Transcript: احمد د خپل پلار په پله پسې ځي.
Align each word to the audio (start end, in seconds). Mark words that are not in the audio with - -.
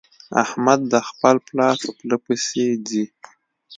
احمد 0.43 0.79
د 0.91 0.95
خپل 1.07 1.35
پلار 1.47 1.75
په 1.83 1.89
پله 1.97 2.17
پسې 2.25 2.65
ځي. 2.87 3.03